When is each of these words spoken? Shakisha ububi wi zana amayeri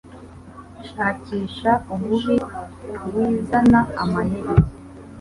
Shakisha 0.87 1.71
ububi 1.93 2.35
wi 3.13 3.25
zana 3.49 3.79
amayeri 4.03 4.53